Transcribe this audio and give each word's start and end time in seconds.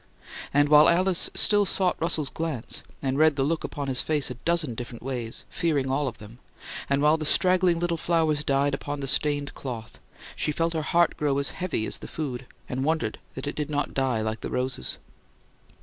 And 0.51 0.67
while 0.67 0.89
Alice 0.89 1.29
still 1.35 1.63
sought 1.63 1.95
Russell's 2.01 2.31
glance, 2.31 2.81
and 3.03 3.19
read 3.19 3.35
the 3.35 3.43
look 3.43 3.63
upon 3.63 3.85
his 3.87 4.01
face 4.01 4.31
a 4.31 4.33
dozen 4.33 4.73
different 4.73 5.03
ways, 5.03 5.43
fearing 5.47 5.91
all 5.91 6.07
of 6.07 6.17
them; 6.17 6.39
and 6.89 7.03
while 7.03 7.17
the 7.17 7.25
straggling 7.27 7.79
little 7.79 7.97
flowers 7.97 8.43
died 8.43 8.73
upon 8.73 9.01
the 9.01 9.05
stained 9.05 9.53
cloth, 9.53 9.99
she 10.35 10.51
felt 10.51 10.73
her 10.73 10.81
heart 10.81 11.17
grow 11.17 11.37
as 11.37 11.51
heavy 11.51 11.85
as 11.85 11.99
the 11.99 12.07
food, 12.07 12.47
and 12.67 12.83
wondered 12.83 13.19
that 13.35 13.45
it 13.45 13.53
did 13.53 13.69
not 13.69 13.93
die 13.93 14.21
like 14.21 14.41
the 14.41 14.49
roses. 14.49 14.97